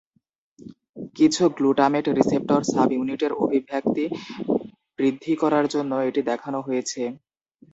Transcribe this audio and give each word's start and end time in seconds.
কিছু 1.15 1.43
glutamate 1.57 2.05
receptor 2.19 2.61
সাব-ইউনিটের 2.71 3.31
অভিব্যক্তি 3.43 4.05
বৃদ্ধি 4.97 5.33
করার 5.41 5.65
জন্য 5.73 5.91
এটি 6.09 6.21
দেখানো 6.31 6.59
হয়েছে। 6.67 7.01